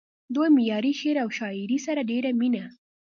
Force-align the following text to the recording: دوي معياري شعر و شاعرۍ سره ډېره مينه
دوي 0.33 0.47
معياري 0.55 0.91
شعر 1.01 1.17
و 1.23 1.29
شاعرۍ 1.37 1.77
سره 1.85 2.01
ډېره 2.11 2.31
مينه 2.39 2.63